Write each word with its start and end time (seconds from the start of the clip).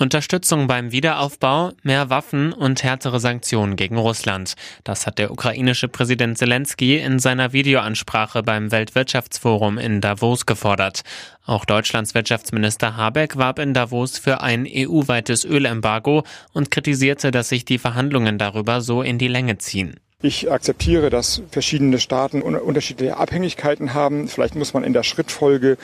Unterstützung 0.00 0.68
beim 0.68 0.92
Wiederaufbau, 0.92 1.72
mehr 1.82 2.08
Waffen 2.08 2.52
und 2.52 2.84
härtere 2.84 3.18
Sanktionen 3.18 3.74
gegen 3.74 3.98
Russland. 3.98 4.54
Das 4.84 5.08
hat 5.08 5.18
der 5.18 5.32
ukrainische 5.32 5.88
Präsident 5.88 6.38
Zelensky 6.38 6.98
in 6.98 7.18
seiner 7.18 7.52
Videoansprache 7.52 8.44
beim 8.44 8.70
Weltwirtschaftsforum 8.70 9.76
in 9.76 10.00
Davos 10.00 10.46
gefordert. 10.46 11.02
Auch 11.44 11.64
Deutschlands 11.64 12.14
Wirtschaftsminister 12.14 12.96
Habeck 12.96 13.38
warb 13.38 13.58
in 13.58 13.74
Davos 13.74 14.18
für 14.18 14.40
ein 14.40 14.68
EU-weites 14.72 15.44
Ölembargo 15.44 16.22
und 16.52 16.70
kritisierte, 16.70 17.32
dass 17.32 17.48
sich 17.48 17.64
die 17.64 17.78
Verhandlungen 17.78 18.38
darüber 18.38 18.80
so 18.82 19.02
in 19.02 19.18
die 19.18 19.26
Länge 19.26 19.58
ziehen. 19.58 19.98
Ich 20.20 20.50
akzeptiere, 20.50 21.10
dass 21.10 21.42
verschiedene 21.50 22.00
Staaten 22.00 22.42
unterschiedliche 22.42 23.16
Abhängigkeiten 23.16 23.94
haben. 23.94 24.26
Vielleicht 24.26 24.56
muss 24.56 24.74
man 24.74 24.82
in 24.82 24.92
der 24.92 25.04
Schrittfolge 25.04 25.76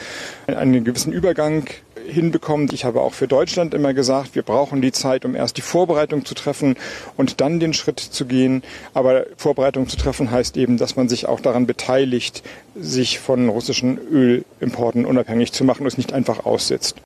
einen 0.48 0.84
gewissen 0.84 1.12
Übergang 1.12 1.68
hinbekommen. 2.06 2.68
Ich 2.72 2.84
habe 2.84 3.00
auch 3.00 3.14
für 3.14 3.28
Deutschland 3.28 3.74
immer 3.74 3.94
gesagt, 3.94 4.34
wir 4.34 4.42
brauchen 4.42 4.82
die 4.82 4.92
Zeit, 4.92 5.24
um 5.24 5.34
erst 5.34 5.56
die 5.56 5.62
Vorbereitung 5.62 6.24
zu 6.24 6.34
treffen 6.34 6.76
und 7.16 7.40
dann 7.40 7.60
den 7.60 7.74
Schritt 7.74 8.00
zu 8.00 8.26
gehen. 8.26 8.62
Aber 8.92 9.26
Vorbereitung 9.36 9.88
zu 9.88 9.96
treffen 9.96 10.30
heißt 10.30 10.56
eben, 10.56 10.76
dass 10.76 10.96
man 10.96 11.08
sich 11.08 11.26
auch 11.26 11.40
daran 11.40 11.66
beteiligt, 11.66 12.42
sich 12.74 13.18
von 13.18 13.48
russischen 13.48 13.98
Ölimporten 13.98 15.06
unabhängig 15.06 15.52
zu 15.52 15.64
machen 15.64 15.82
und 15.82 15.88
es 15.88 15.98
nicht 15.98 16.12
einfach 16.12 16.44
aussetzt. 16.44 16.96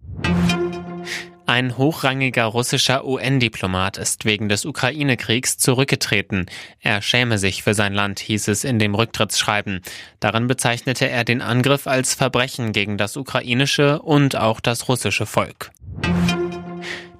Ein 1.49 1.79
hochrangiger 1.79 2.45
russischer 2.45 3.07
UN-Diplomat 3.07 3.97
ist 3.97 4.27
wegen 4.27 4.51
des 4.51 4.67
Ukraine-Kriegs 4.67 5.57
zurückgetreten. 5.57 6.45
Er 6.83 7.01
schäme 7.01 7.39
sich 7.39 7.63
für 7.63 7.73
sein 7.73 7.95
Land, 7.95 8.21
hieß 8.21 8.49
es 8.49 8.65
in 8.65 8.79
dem 8.79 8.95
Rücktrittsschreiben. 8.95 9.81
Darin 10.21 10.47
bezeichnete 10.47 11.09
er 11.09 11.25
den 11.25 11.41
Angriff 11.41 11.87
als 11.87 12.13
Verbrechen 12.13 12.73
gegen 12.73 12.99
das 12.99 13.17
ukrainische 13.17 14.03
und 14.03 14.37
auch 14.37 14.61
das 14.61 14.91
russische 14.91 15.25
Volk. 15.25 15.71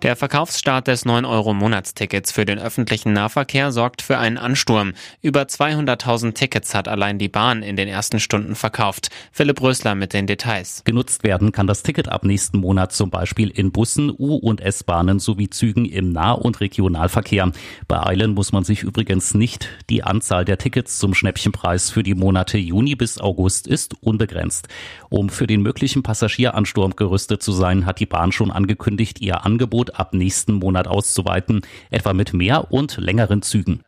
Der 0.03 0.15
Verkaufsstart 0.15 0.87
des 0.87 1.07
9-Euro-Monatstickets 1.07 2.31
für 2.31 2.45
den 2.45 2.61
öffentlichen 2.61 3.13
Nahverkehr 3.15 3.73
sorgt 3.73 4.01
für 4.01 4.17
einen 4.17 4.39
Ansturm. 4.39 4.93
Über 5.23 5.43
200.000 5.43 6.35
Tickets 6.35 6.73
hat 6.73 6.87
allein 6.87 7.19
die 7.19 7.29
Bahn 7.29 7.65
in 7.65 7.75
den 7.75 7.89
ersten 7.89 8.21
Stunden 8.21 8.55
verkauft. 8.55 9.09
Philipp 9.33 9.61
Rösler 9.61 9.97
mit 9.97 10.13
den 10.13 10.29
Details. 10.29 10.83
Genutzt 10.85 11.25
werden 11.25 11.51
kann 11.51 11.67
das 11.67 11.83
Ticket 11.83 12.09
ab 12.09 12.25
nächsten 12.25 12.59
Monat 12.59 12.93
zum 12.93 13.11
Beispiel 13.11 13.51
in 13.51 13.73
Bussen, 13.73 14.13
U- 14.17 14.37
und 14.37 14.61
S-Bahnen 14.61 15.19
sowie 15.19 15.51
Zügen 15.51 15.85
im 15.85 16.13
Nah- 16.13 16.31
und 16.31 16.61
Regionalverkehr. 16.61 17.51
Beeilen 17.89 18.35
muss 18.35 18.53
man 18.53 18.63
sich 18.63 18.85
übrigens 18.85 19.35
nicht. 19.35 19.69
Die 19.91 20.05
Anzahl 20.05 20.45
der 20.45 20.59
Tickets 20.59 21.01
zum 21.01 21.13
Schnäppchenpreis 21.13 21.91
für 21.91 22.05
die 22.05 22.15
Monate 22.15 22.57
Juni 22.57 22.95
bis 22.95 23.19
August 23.19 23.67
ist 23.67 24.01
unbegrenzt. 24.01 24.69
Um 25.11 25.29
für 25.29 25.49
den 25.49 25.63
möglichen 25.63 26.05
Passagieransturm 26.05 26.95
gerüstet 26.95 27.43
zu 27.43 27.51
sein, 27.51 27.85
hat 27.85 27.99
die 27.99 28.07
Bahn 28.07 28.31
schon 28.31 28.53
angekündigt, 28.53 29.21
ihr 29.21 29.45
Angebot 29.45 29.88
ab 29.95 30.15
nächsten 30.15 30.55
Monat 30.55 30.89
auszuweiten, 30.89 31.63
etwa 31.91 32.13
mit 32.13 32.33
mehr 32.33 32.73
und 32.73 32.97
längeren 32.97 33.43
Zügen. 33.43 33.83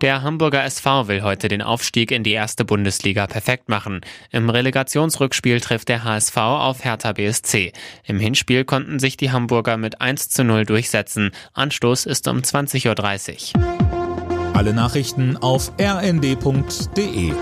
Der 0.00 0.22
Hamburger 0.22 0.64
SV 0.64 1.08
will 1.08 1.22
heute 1.22 1.48
den 1.48 1.60
Aufstieg 1.60 2.12
in 2.12 2.22
die 2.22 2.32
erste 2.32 2.64
Bundesliga 2.64 3.26
perfekt 3.26 3.68
machen. 3.68 4.00
Im 4.30 4.48
Relegationsrückspiel 4.48 5.60
trifft 5.60 5.88
der 5.88 6.04
HSV 6.04 6.36
auf 6.36 6.84
Hertha 6.84 7.12
BSC. 7.12 7.72
Im 8.04 8.20
Hinspiel 8.20 8.64
konnten 8.64 9.00
sich 9.00 9.16
die 9.16 9.32
Hamburger 9.32 9.76
mit 9.76 10.00
1 10.00 10.28
zu 10.28 10.44
0 10.44 10.66
durchsetzen. 10.66 11.32
Anstoß 11.52 12.06
ist 12.06 12.28
um 12.28 12.38
20.30 12.38 13.56
Uhr. 13.56 14.54
Alle 14.54 14.72
Nachrichten 14.72 15.36
auf 15.36 15.72
rnd.de 15.80 17.32